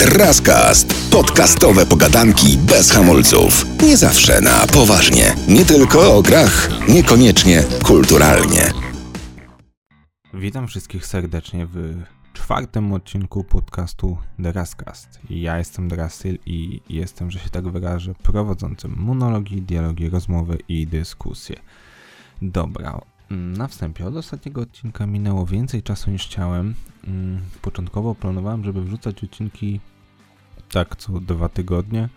[0.00, 1.10] Drazcast.
[1.12, 3.66] Podcastowe pogadanki bez hamulców.
[3.82, 5.34] Nie zawsze na poważnie.
[5.48, 8.72] Nie tylko o grach, niekoniecznie kulturalnie.
[10.34, 12.02] Witam wszystkich serdecznie w
[12.32, 15.20] czwartym odcinku podcastu Drazcast.
[15.30, 21.56] Ja jestem Drasyl i jestem, że się tak wyrażę, prowadzącym monologi, dialogi, rozmowy i dyskusje.
[22.42, 23.00] Dobra,
[23.30, 26.74] na wstępie od ostatniego odcinka minęło więcej czasu niż chciałem.
[27.04, 29.80] Mm, początkowo planowałem, żeby wrzucać odcinki
[30.70, 32.08] tak co dwa tygodnie,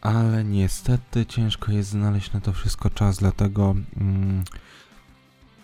[0.00, 4.44] ale niestety ciężko jest znaleźć na to wszystko czas, dlatego mm,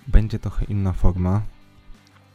[0.08, 1.42] będzie trochę inna forma.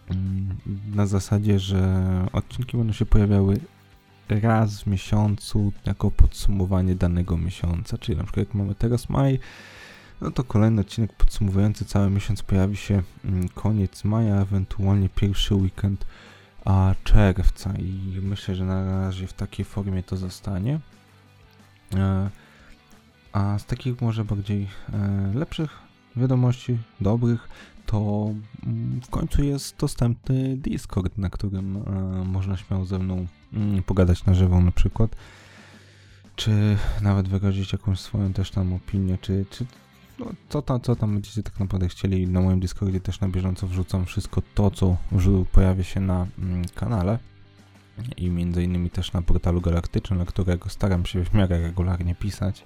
[0.09, 0.57] Mm,
[0.95, 3.59] na zasadzie, że odcinki będą się pojawiały
[4.29, 9.39] raz w miesiącu jako podsumowanie danego miesiąca, czyli na przykład jak mamy teraz maj,
[10.21, 16.05] no to kolejny odcinek podsumowujący cały miesiąc pojawi się mm, koniec maja, ewentualnie pierwszy weekend
[16.65, 20.79] a czerwca i myślę, że na razie w takiej formie to zostanie.
[21.95, 22.29] E,
[23.33, 25.79] a z takich może bardziej e, lepszych
[26.15, 27.49] wiadomości, dobrych,
[27.85, 28.29] to
[28.65, 31.81] mm, w końcu jest dostępny Discord, na którym e,
[32.25, 35.15] można śmiało ze mną mm, pogadać na żywo na przykład,
[36.35, 39.65] czy nawet wyrazić jakąś swoją też tam opinię, czy, czy
[40.25, 42.27] no, co, tam, co tam będziecie tak naprawdę chcieli.
[42.27, 44.97] Na moim Discordzie też na bieżąco wrzucam wszystko to, co
[45.51, 47.19] pojawia się na mm, kanale
[48.17, 52.65] i między innymi też na portalu galaktycznym, na którego staram się w miarę regularnie pisać.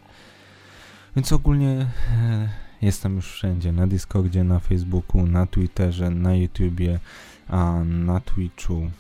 [1.16, 2.50] Więc ogólnie e,
[2.82, 7.00] jestem już wszędzie, na Discordzie, na Facebooku, na Twitterze, na YouTubie,
[7.48, 8.92] a na Twitchu,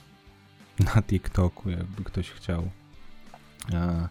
[0.95, 2.69] na TikToku, jakby ktoś chciał.
[3.73, 4.07] E,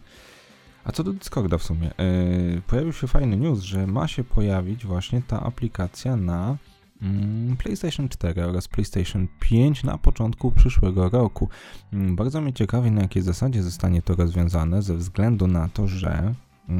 [0.87, 4.85] a co do Discorda w sumie, yy, pojawił się fajny news, że ma się pojawić
[4.85, 6.57] właśnie ta aplikacja na
[7.01, 11.49] mm, PlayStation 4 oraz PlayStation 5 na początku przyszłego roku.
[11.93, 16.33] Yy, bardzo mnie ciekawi, na jakiej zasadzie zostanie to rozwiązane, ze względu na to, że
[16.69, 16.75] yy,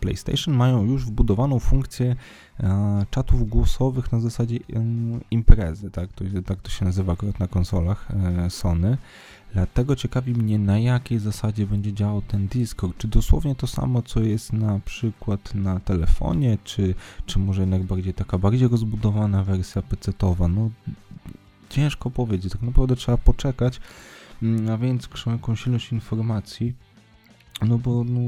[0.00, 2.16] PlayStation mają już wbudowaną funkcję
[2.60, 4.58] e, czatów głosowych na zasadzie
[5.30, 8.98] imprezy, tak to, tak to się nazywa akurat na konsolach e, Sony.
[9.54, 12.98] Dlatego ciekawi mnie, na jakiej zasadzie będzie działał ten Discord.
[12.98, 16.94] Czy dosłownie to samo, co jest na przykład na telefonie, czy,
[17.26, 20.48] czy może jednak bardziej taka bardziej rozbudowana wersja PC-towa?
[20.48, 20.70] No,
[21.68, 22.52] ciężko powiedzieć.
[22.52, 23.80] Tak naprawdę trzeba poczekać
[24.42, 26.74] mm, na większą jakąś ilość informacji.
[27.64, 28.20] No bo no,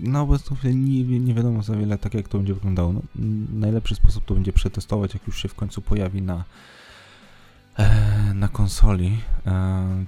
[0.00, 2.92] na obecną chwilę nie, nie wiadomo za wiele, tak jak to będzie wyglądało.
[2.92, 3.02] No,
[3.52, 6.44] najlepszy sposób to będzie przetestować, jak już się w końcu pojawi na,
[7.76, 9.18] e, na konsoli.
[9.46, 10.04] E,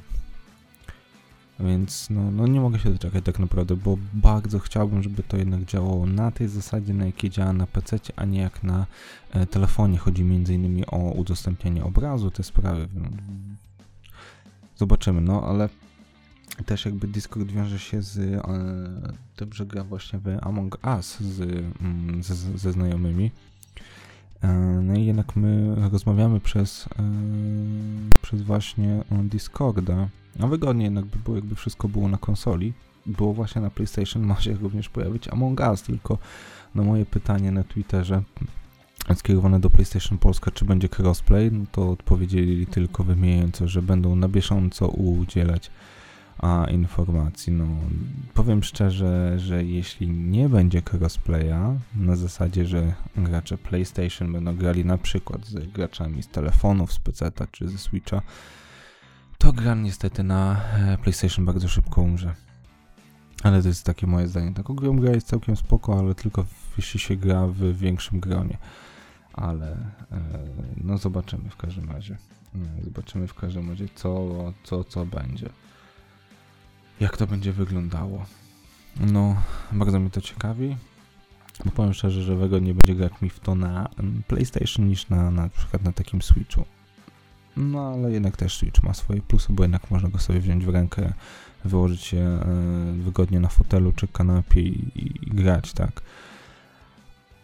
[1.60, 5.64] więc no, no nie mogę się doczekać tak naprawdę, bo bardzo chciałbym, żeby to jednak
[5.64, 8.86] działało na tej zasadzie, na jakiej działa na PC, a nie jak na
[9.30, 9.98] e, telefonie.
[9.98, 10.84] Chodzi m.in.
[10.86, 12.88] o udostępnianie obrazu, te sprawy.
[12.94, 13.08] No,
[14.76, 15.68] zobaczymy, no ale
[16.64, 21.40] też jakby Discord wiąże się z e, że gra właśnie w Among Us z,
[21.80, 23.30] mm, ze, ze znajomymi.
[24.42, 24.48] E,
[24.82, 27.02] no i jednak my rozmawiamy przez, e,
[28.22, 30.08] przez właśnie Discorda
[30.40, 32.72] a wygodnie jednak by było, jakby wszystko było na konsoli.
[33.06, 36.18] Było właśnie na PlayStation, ma się również pojawić Among Us, tylko
[36.74, 38.22] na moje pytanie na Twitterze
[39.14, 44.28] skierowane do PlayStation Polska, czy będzie crossplay, no to odpowiedzieli tylko wymieniająco, że będą na
[44.28, 45.70] bieżąco udzielać
[46.38, 47.52] a, informacji.
[47.52, 47.66] No,
[48.34, 54.98] powiem szczerze, że jeśli nie będzie crossplaya, na zasadzie, że gracze PlayStation będą grali na
[54.98, 58.22] przykład z graczami z telefonów, z PC czy ze Switcha,
[59.38, 62.34] to gra niestety na e, PlayStation bardzo szybko umrze.
[63.42, 64.54] Ale to jest takie moje zdanie.
[64.54, 66.46] Taką grą gra jest całkiem spoko, ale tylko
[66.76, 68.58] jeśli się gra w większym gronie.
[69.32, 69.70] Ale
[70.12, 70.20] e,
[70.76, 72.18] no zobaczymy w każdym razie.
[72.54, 74.28] E, zobaczymy w każdym razie co,
[74.64, 75.50] co, co będzie.
[77.00, 78.26] Jak to będzie wyglądało.
[79.00, 79.36] No,
[79.72, 80.76] bardzo mnie to ciekawi.
[81.64, 85.30] Bo powiem szczerze, że wygodniej będzie grać mi w to na mm, PlayStation niż na,
[85.30, 86.64] na przykład na takim Switchu.
[87.56, 90.68] No ale jednak też Switch ma swoje plusy, bo jednak można go sobie wziąć w
[90.68, 91.12] rękę,
[91.64, 92.42] wyłożyć się e,
[93.02, 96.02] wygodnie na fotelu czy kanapie i, i, grać, tak.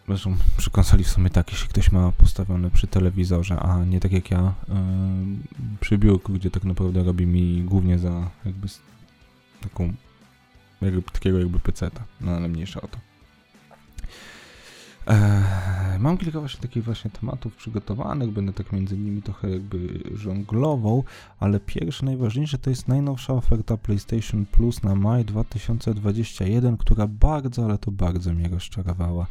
[0.07, 4.11] Zresztą przy konsoli w sumie tak, jeśli ktoś ma postawione przy telewizorze, a nie tak
[4.11, 4.75] jak ja yy,
[5.79, 8.67] przy biurku, gdzie tak naprawdę robi mi głównie za jakby
[9.61, 9.93] taką
[10.81, 12.97] jakby, takiego jakby peceta, no ale mniejsza o to.
[15.07, 21.03] Eee, mam kilka właśnie takich właśnie tematów przygotowanych, będę tak między nimi trochę jakby żonglował,
[21.39, 27.77] ale pierwszy, najważniejszy to jest najnowsza oferta PlayStation Plus na maj 2021, która bardzo, ale
[27.77, 29.27] to bardzo mnie rozczarowała.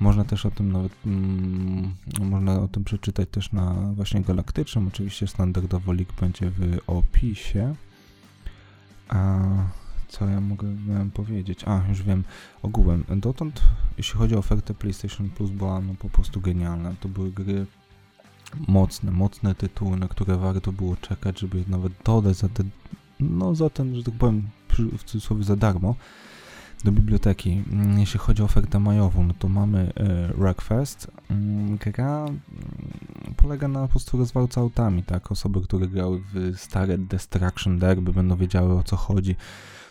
[0.00, 5.26] Można też o tym nawet, mm, można o tym przeczytać też na właśnie Galaktycznym, oczywiście
[5.26, 7.74] standardowo link będzie w opisie.
[9.08, 9.38] A
[10.08, 11.64] co ja mogę miałem powiedzieć?
[11.66, 12.24] A, już wiem,
[12.62, 13.04] ogółem.
[13.16, 13.62] Dotąd,
[13.98, 16.92] jeśli chodzi o ofertę PlayStation Plus, była no po prostu genialna.
[17.00, 17.66] To były gry
[18.68, 22.64] mocne, mocne tytuły, na które warto było czekać, żeby nawet dodać za te,
[23.20, 24.48] no za ten, że tak powiem,
[24.98, 25.94] w cudzysłowie za darmo
[26.84, 27.62] do biblioteki.
[27.72, 31.10] Mm, jeśli chodzi o ofertę majową, no to mamy e, Rockfest.
[31.30, 32.26] Mm, gra
[33.42, 35.32] polega na po prostu rozwalce autami, tak?
[35.32, 39.34] Osoby, które grały w stare Destruction Derby będą wiedziały o co chodzi.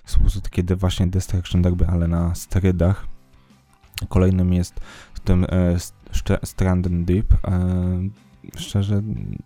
[0.03, 3.07] To są po prostu takie właśnie Destruction Derby, ale na sterydach.
[4.09, 4.79] Kolejnym jest
[5.13, 5.77] w tym e,
[6.44, 7.33] Stranded Deep.
[7.33, 8.09] E,
[8.57, 9.01] szczerze,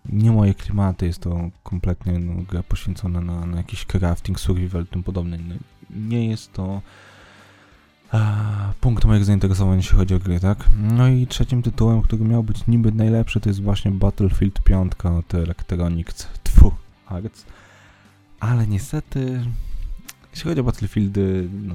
[0.08, 5.02] nie moje klimaty, jest to kompletnie no, gra poświęcona na, na jakiś crafting, survival, tym
[5.02, 5.38] podobne.
[5.90, 6.82] Nie jest to
[8.80, 10.68] punkt moich zainteresowań, jeśli chodzi o gry, tak?
[10.78, 15.34] No i trzecim tytułem, który miał być niby najlepszy, to jest właśnie Battlefield 5 od
[15.34, 16.72] Electronics, tfu,
[17.06, 17.46] Arts.
[18.40, 19.44] Ale niestety,
[20.30, 21.74] jeśli chodzi o Battlefieldy, no,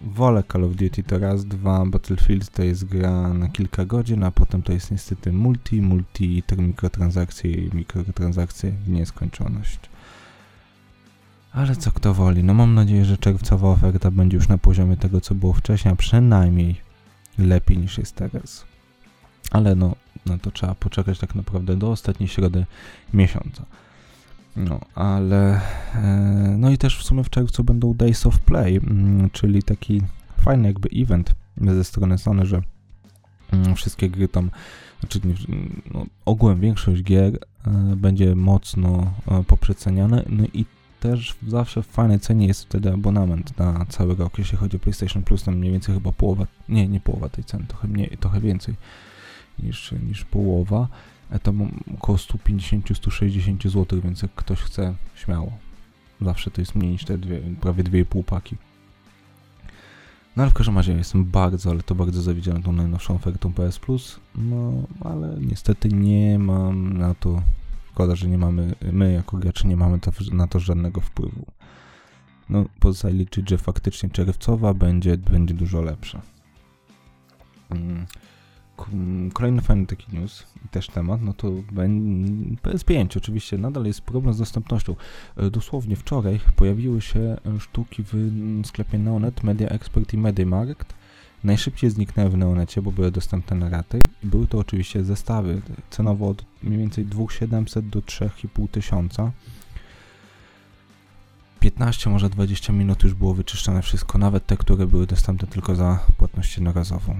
[0.00, 4.30] wolę Call of Duty to raz, dwa, Battlefield to jest gra na kilka godzin, a
[4.30, 9.80] potem to jest niestety multi, multi, mikrotransakcje i mikrotransakcje w nieskończoność.
[11.52, 12.44] Ale co kto woli.
[12.44, 15.96] No mam nadzieję, że czerwcowa oferta będzie już na poziomie tego, co było wcześniej, a
[15.96, 16.80] przynajmniej
[17.38, 18.64] lepiej niż jest teraz.
[19.50, 22.66] Ale no, no to trzeba poczekać tak naprawdę do ostatniej środy
[23.14, 23.64] miesiąca.
[24.56, 25.60] No, ale
[25.94, 30.02] e, no i też w sumie w czerwcu będą Days of Play, mm, czyli taki
[30.40, 32.62] fajny jakby event ze strony Sony, że
[33.52, 34.50] mm, wszystkie gry tam,
[35.00, 35.20] znaczy
[35.94, 37.34] no, ogółem większość gier
[37.66, 40.64] e, będzie mocno e, poprzeceniane, no i
[41.00, 45.22] też zawsze w fajnej cenie jest wtedy abonament na cały rok, jeśli chodzi o PlayStation
[45.22, 48.74] Plus, tam mniej więcej chyba połowa, nie, nie połowa tej ceny, trochę mniej, trochę więcej
[49.58, 50.88] niż, niż połowa,
[51.30, 51.52] e, to
[51.94, 55.52] około 150-160 zł, więc jak ktoś chce, śmiało.
[56.20, 58.56] Zawsze to jest mniej niż te dwie, prawie 2,5 paki.
[60.36, 63.78] No ale w każdym razie jestem bardzo, ale to bardzo zawiedziony tą najnowszą ofertą PS
[63.78, 67.42] Plus, no ale niestety nie mam na to
[67.90, 71.46] Szkoda, że nie mamy, my jako gracze nie mamy to, na to żadnego wpływu.
[72.50, 76.22] No, pozostaje liczyć, że faktycznie czerwcowa będzie, będzie dużo lepsza.
[77.70, 78.06] Mm.
[79.32, 81.48] Kolejny fajny taki news też temat, no to
[82.62, 84.96] PS5 oczywiście nadal jest problem z dostępnością.
[85.36, 88.30] E, dosłownie wczoraj pojawiły się sztuki w
[88.66, 90.94] sklepie Neonet, Media Expert i Mediamarkt
[91.44, 94.02] najszybciej zniknęły w Neonecie, bo były dostępne na raty.
[94.22, 99.30] Były to oczywiście zestawy, cenowo od mniej więcej 2700 do 3500.
[101.60, 105.98] 15, może 20 minut już było wyczyszczone wszystko, nawet te, które były dostępne tylko za
[106.16, 107.16] płatność jednorazową.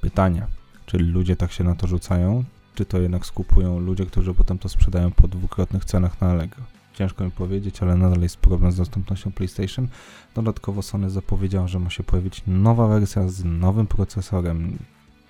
[0.00, 0.46] Pytanie,
[0.86, 2.44] czy ludzie tak się na to rzucają,
[2.74, 6.64] czy to jednak skupują ludzie, którzy potem to sprzedają po dwukrotnych cenach na Allegro?
[6.98, 9.88] ciężko mi powiedzieć, ale nadal jest problem z dostępnością PlayStation.
[10.34, 14.78] Dodatkowo Sony zapowiedział, że ma się pojawić nowa wersja z nowym procesorem.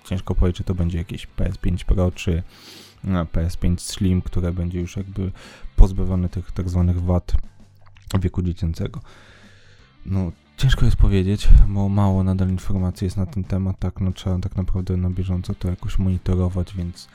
[0.09, 2.43] Ciężko powiedzieć, czy to będzie jakieś PS5 Pro, czy
[3.03, 5.31] no, PS5 Slim, które będzie już jakby
[5.75, 7.33] pozbawione tych tak zwanych wad
[8.19, 9.01] wieku dziecięcego.
[10.05, 14.39] No, ciężko jest powiedzieć, bo mało nadal informacji jest na ten temat, tak, no trzeba
[14.39, 17.07] tak naprawdę na bieżąco to jakoś monitorować, więc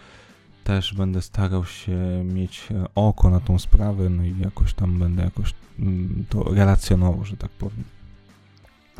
[0.65, 5.25] też będę starał się mieć e, oko na tą sprawę, no i jakoś tam będę
[5.25, 7.85] jakoś mm, to relacjonował, że tak powiem.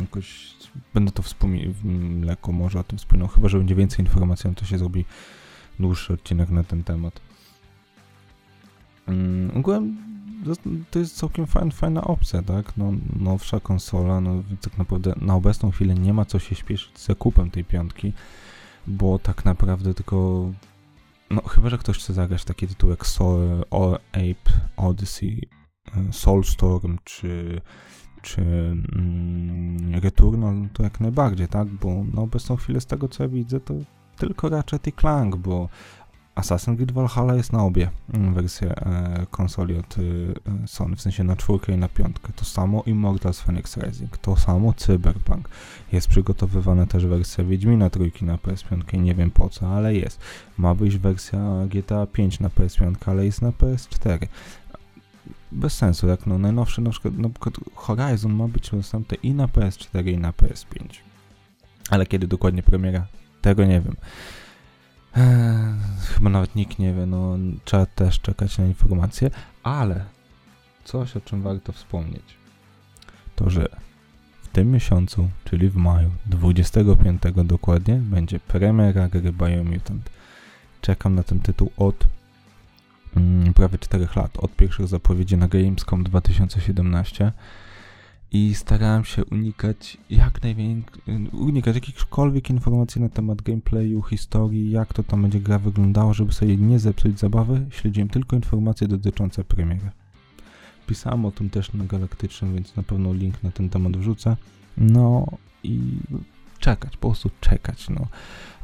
[0.01, 0.55] Jakoś
[0.95, 1.75] będę to wspominał,
[2.23, 5.05] lekko może o tym wspominał, chyba, że będzie więcej informacji, no to się zrobi
[5.81, 7.21] dłuższy odcinek na ten temat.
[9.09, 10.15] Um, ogółem
[10.91, 12.77] to jest całkiem fajna, fajna opcja, tak?
[12.77, 17.07] No, nowsza konsola, no tak naprawdę na obecną chwilę nie ma co się śpieszyć z
[17.07, 18.13] zakupem tej piątki,
[18.87, 20.51] bo tak naprawdę tylko
[21.31, 23.65] no, chyba, że ktoś chce zagrać taki tytuł jak Soul,
[24.13, 25.49] Ape Odyssey,
[25.97, 27.61] e, Soulstorm czy,
[28.25, 31.69] czy mm, Returnal, no to jak najbardziej, tak?
[31.69, 33.75] Bo na obecną chwilę z tego co ja widzę, to
[34.17, 35.69] tylko Ratchet i Clank, bo
[36.35, 40.01] Assassin's Creed Valhalla jest na obie mm, wersje e, konsoli od e,
[40.67, 42.33] Sony, w sensie na czwórkę i na piątkę.
[42.37, 45.49] To samo Immortals Phoenix Rising, to samo Cyberpunk.
[45.93, 50.21] Jest przygotowywana też wersja Wiedźmina trójki na PS5, nie wiem po co, ale jest.
[50.59, 54.27] Ma wyjść wersja GTA 5 na PS5, ale jest na PS4
[55.55, 59.47] bez sensu, jak no najnowszy na przykład, na przykład Horizon ma być dostępny i na
[59.47, 60.87] PS4 i na PS5.
[61.91, 63.07] Ale kiedy dokładnie premiera,
[63.43, 63.97] tego nie wiem.
[65.17, 65.75] Eee,
[66.15, 69.31] chyba nawet nikt nie wie, no trzeba też czekać na informacje,
[69.63, 70.05] ale
[70.85, 72.25] coś o czym warto wspomnieć,
[73.37, 73.69] to że
[74.43, 80.11] w tym miesiącu, czyli w maju, 25 dokładnie, będzie premiera gry Biomutant.
[80.81, 82.07] Czekam na ten tytuł od
[83.55, 87.33] prawie 4 lat, od pierwszych zapowiedzi na Gamescom 2017
[88.33, 91.03] i starałem się unikać jak najwięcej,
[91.33, 96.57] unikać jakichkolwiek informacji na temat gameplayu, historii, jak to tam będzie gra wyglądała, żeby sobie
[96.57, 97.67] nie zepsuć zabawy.
[97.71, 99.91] Śledziłem tylko informacje dotyczące premiery.
[100.87, 104.37] Pisałem o tym też na Galaktycznym, więc na pewno link na ten temat wrzucę.
[104.77, 105.27] No
[105.63, 105.81] i
[106.59, 108.07] czekać, po prostu czekać, no.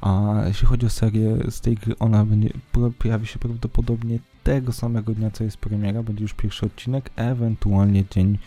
[0.00, 2.50] A jeśli chodzi o serię z tej gry, ona będzie,
[2.98, 8.38] pojawi się prawdopodobnie tego samego dnia, co jest premiera, będzie już pierwszy odcinek, ewentualnie dzień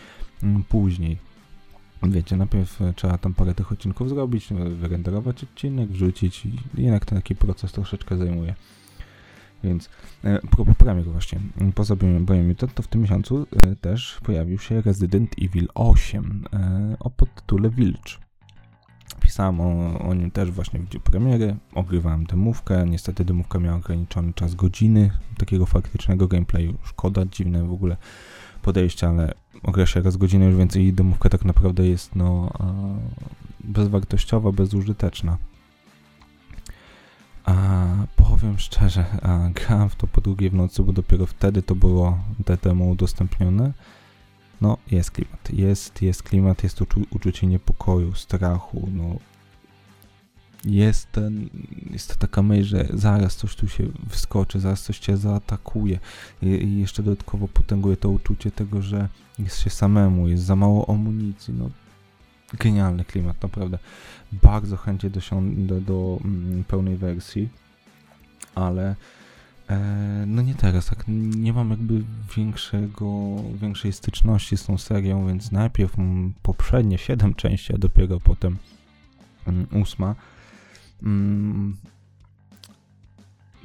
[0.42, 1.18] mm, później.
[2.02, 7.34] Wiecie, najpierw trzeba tam parę tych odcinków zrobić, wyrenderować odcinek, wrzucić i jednak ten taki
[7.34, 8.54] proces troszeczkę zajmuje.
[9.64, 9.90] Więc
[10.24, 11.40] e, propos premier właśnie,
[11.74, 17.10] poza Biomutant, to w tym miesiącu e, też pojawił się Resident Evil 8 e, o
[17.10, 18.23] podtytule Village.
[19.20, 24.32] Pisałem o, o, nim też właśnie w dniu premiery, ogrywałem demówkę, niestety demówka miała ograniczony
[24.32, 27.96] czas godziny takiego faktycznego gameplayu, szkoda, dziwne w ogóle
[28.62, 32.52] podejście, ale ogra się raz godzinę już więcej i demówka tak naprawdę jest no
[33.60, 35.36] bezwartościowa, bezużyteczna.
[37.44, 41.74] A powiem szczerze, a, grałem w to po drugiej w nocy, bo dopiero wtedy to
[41.74, 42.18] było
[42.62, 43.72] demo udostępnione.
[44.60, 49.16] No, jest klimat, jest, jest klimat, jest uczu uczucie niepokoju, strachu, no.
[50.64, 51.48] Jest, ten,
[51.90, 55.98] jest to taka myśl, że zaraz coś tu się wyskoczy, zaraz coś cię zaatakuje
[56.42, 59.08] I, i jeszcze dodatkowo potęguje to uczucie tego, że
[59.38, 61.70] jest się samemu, jest za mało amunicji, no
[62.58, 63.78] genialny klimat, naprawdę.
[64.32, 67.48] Bardzo chętnie dosiądę do mm, pełnej wersji,
[68.54, 68.96] ale
[70.26, 71.04] no nie teraz, tak
[71.36, 72.02] nie mam jakby
[72.36, 78.56] większego, większej styczności z tą serią, więc najpierw mm, poprzednie 7 części, a dopiero potem
[79.46, 80.14] mm, ósma.
[81.02, 81.76] Mm,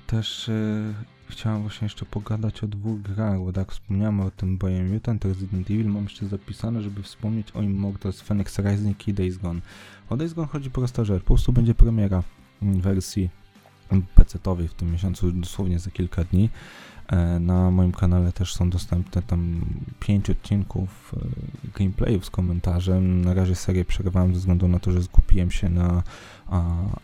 [0.07, 0.93] też e,
[1.27, 5.71] chciałem właśnie jeszcze pogadać o dwóch grach, bo tak wspomniałem o tym Bojem Mutant Resident
[5.71, 9.61] Evil, mam jeszcze zapisane, żeby wspomnieć o Immortals Phoenix Rising i Days Gone.
[10.09, 12.23] O Days Gone chodzi prostu, że po prostu będzie premiera
[12.61, 13.29] wersji
[14.15, 16.49] PC-owej w tym miesiącu, dosłownie za kilka dni.
[17.07, 19.65] E, na moim kanale też są dostępne tam
[19.99, 23.25] 5 odcinków e, gameplayów z komentarzem.
[23.25, 26.03] Na razie serię przerwałem ze względu na to, że skupiłem się na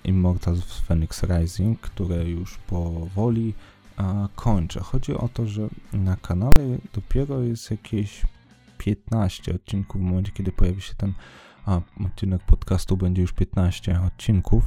[0.03, 3.53] Immortals Phoenix Rising, które już powoli
[3.97, 4.79] a, kończę.
[4.79, 8.21] Chodzi o to, że na kanale dopiero jest jakieś
[8.77, 10.01] 15 odcinków.
[10.01, 11.13] W momencie, kiedy pojawi się ten
[11.65, 14.63] a, odcinek podcastu, będzie już 15 odcinków.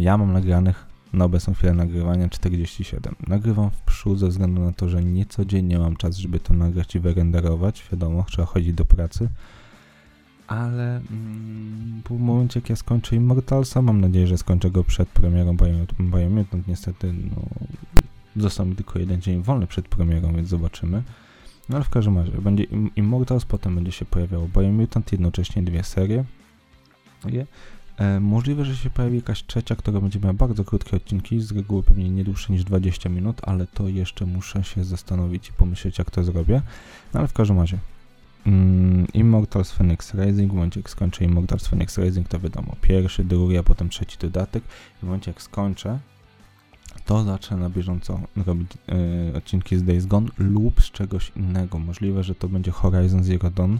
[0.00, 3.14] Ja mam nagranych na obecną chwilę nagrywania 47.
[3.28, 6.94] Nagrywam w przód ze względu na to, że nie codziennie mam czas, żeby to nagrać
[6.94, 7.84] i wyrenderować.
[7.92, 9.28] Wiadomo, trzeba chodzić do pracy.
[10.46, 15.56] Ale mm, w momencie, jak ja skończę Immortalsa, mam nadzieję, że skończę go przed premierą
[16.00, 16.68] Biomutant.
[16.68, 17.42] Niestety, no,
[18.36, 21.02] Został mi tylko jeden dzień wolny przed premierą, więc zobaczymy.
[21.68, 22.64] No ale w każdym razie, będzie
[22.96, 26.24] Immortals, potem będzie się pojawiało Biomutant, jednocześnie dwie serie.
[28.00, 31.82] E, możliwe, że się pojawi jakaś trzecia, która będzie miała bardzo krótkie odcinki, z reguły
[31.82, 36.10] pewnie nie dłuższe niż 20 minut, ale to jeszcze muszę się zastanowić i pomyśleć, jak
[36.10, 36.62] to zrobię.
[37.14, 37.78] No ale w każdym razie,
[38.46, 43.58] mm, Immortals Phoenix Rising, w momencie jak skończę Immortals Phoenix Rising, to wiadomo, pierwszy, drugi,
[43.58, 44.64] a potem trzeci dodatek.
[45.00, 45.98] W momencie jak skończę,
[47.04, 48.72] to zacznę na bieżąco robić
[49.32, 51.78] y, odcinki z Days Gone lub z czegoś innego.
[51.78, 53.76] Możliwe, że to będzie Horizon Zero Dawn,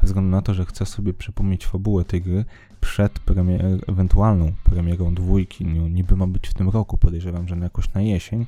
[0.00, 2.44] ze względu na to, że chcę sobie przypomnieć fabułę tej gry
[2.86, 5.64] przed premier ewentualną premierą dwójki.
[5.64, 8.46] No, niby ma być w tym roku, podejrzewam, że na jakoś na jesień,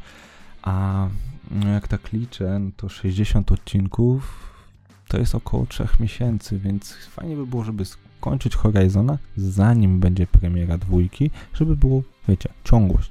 [0.63, 1.09] a
[1.75, 4.49] jak tak liczę, no to 60 odcinków
[5.09, 10.79] to jest około 3 miesięcy, więc fajnie by było, żeby skończyć Horizona, zanim będzie premiera
[10.79, 13.11] dwójki, żeby było, wiecie, ciągłość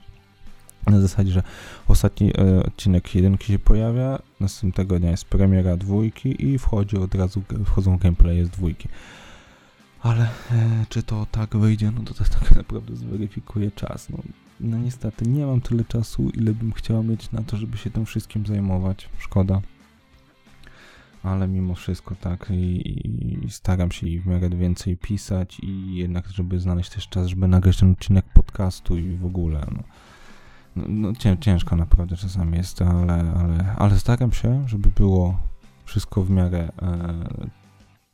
[0.85, 1.43] na zasadzie, że
[1.87, 7.41] ostatni e, odcinek jedynki się pojawia, następnego dnia jest premiera dwójki i wchodzi od razu,
[7.65, 8.87] wchodzą gameplaye z dwójki.
[10.01, 14.09] Ale e, czy to tak wyjdzie, no to, to tak naprawdę zweryfikuje czas.
[14.09, 14.17] No,
[14.59, 18.05] no niestety nie mam tyle czasu, ile bym chciał mieć na to, żeby się tym
[18.05, 19.09] wszystkim zajmować.
[19.17, 19.61] Szkoda.
[21.23, 26.27] Ale mimo wszystko tak i, i staram się i w miarę więcej pisać i jednak,
[26.27, 29.67] żeby znaleźć też czas, żeby nagrać ten odcinek podcastu i w ogóle.
[29.71, 29.83] No.
[30.75, 35.39] No, no ciężko naprawdę czasami jest, ale, ale, ale staram się, żeby było
[35.85, 37.49] wszystko w miarę e,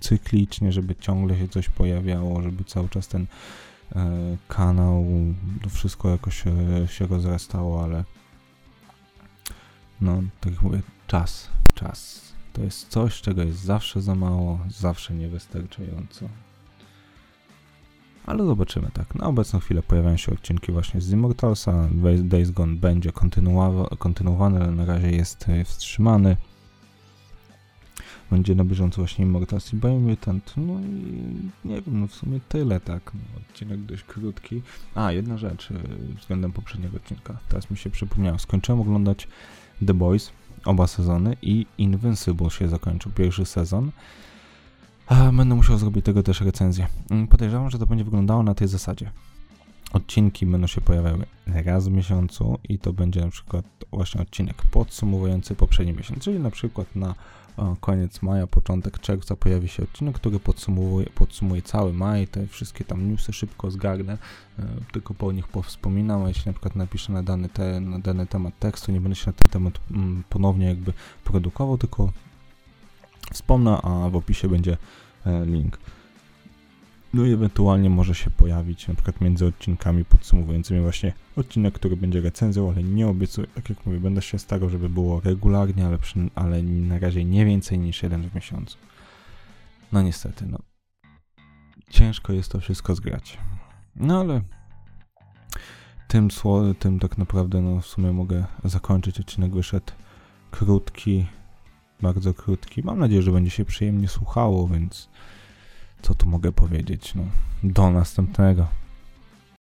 [0.04, 3.28] cyklicznie, żeby ciągle się coś pojawiało, żeby cały czas ten
[3.96, 5.06] e, kanał,
[5.62, 8.04] to wszystko jakoś e, się rozrastało, ale
[10.02, 12.22] no, tak jak mówię, czas, czas.
[12.54, 16.30] To jest coś, czego jest zawsze za mało, zawsze niewystarczająco.
[18.26, 19.16] Ale zobaczymy, tak.
[19.16, 21.90] Na obecną chwilę pojawiają się odcinki właśnie z Immortalsa.
[22.24, 23.12] Days Gone będzie
[24.00, 26.38] kontynuowany, ale na razie jest e, wstrzymany.
[28.34, 30.54] Będzie na bieżąco właśnie Immortals i Biomutant.
[30.58, 33.12] No i nie wiem, no w sumie tyle, tak.
[33.14, 34.62] No, odcinek dość krótki.
[34.96, 35.76] A, jedna rzecz e,
[36.20, 37.38] względem poprzedniego odcinka.
[37.50, 38.40] Teraz mi się przypomniało.
[38.40, 39.28] Skończyłem oglądać
[39.88, 40.32] The Boys,
[40.66, 43.92] oba sezony i Invincible się zakończył, pierwszy sezon.
[45.08, 46.88] A będę musiał zrobić tego też recenzję.
[47.12, 49.12] Mm, podejrzewam, że to będzie wyglądało na tej zasadzie.
[49.94, 55.56] Odcinki będą się pojawiały raz w miesiącu i to będzie na przykład właśnie odcinek podsumowujący
[55.56, 57.16] poprzedni miesiąc, czyli na przykład na
[57.82, 63.10] koniec maja, początek czerwca pojawi się odcinek, który podsumuje, podsumuje cały maj, te wszystkie tam
[63.10, 64.18] newsy szybko zgarnę,
[64.60, 68.26] e, tylko po nich powspominam, a jeśli na przykład napiszę na dany, te, na dany
[68.26, 70.94] temat tekstu, nie będę się na ten temat mm, ponownie jakby
[71.24, 72.12] produkował, tylko
[73.34, 74.78] wspomnę, a w opisie będzie
[75.26, 75.78] e, link.
[77.14, 82.22] No i ewentualnie może się pojawić na przykład między odcinkami podsumowującymi właśnie odcinek, który będzie
[82.22, 86.30] recenzją, ale nie obiecuję, tak jak mówię, będę się starał, żeby było regularnie, ale, przy,
[86.36, 88.78] ale na razie nie więcej niż jeden w miesiącu.
[89.92, 90.60] No niestety, no.
[91.90, 93.38] Ciężko jest to wszystko zgrać.
[93.96, 94.42] No ale
[96.08, 96.28] tym,
[96.80, 99.20] tym tak naprawdę no w sumie mogę zakończyć.
[99.20, 99.94] Odcinek wyszedł
[100.52, 101.26] krótki,
[102.02, 102.84] bardzo krótki.
[102.84, 105.10] Mam nadzieję, że będzie się przyjemnie słuchało, więc
[106.04, 107.16] co tu mogę powiedzieć?
[107.16, 107.24] No,
[107.64, 108.68] do następnego.